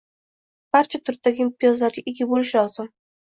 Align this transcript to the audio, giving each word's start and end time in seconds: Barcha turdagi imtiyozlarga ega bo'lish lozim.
Barcha 0.75 0.99
turdagi 1.09 1.45
imtiyozlarga 1.45 2.05
ega 2.13 2.29
bo'lish 2.33 2.57
lozim. 2.63 2.91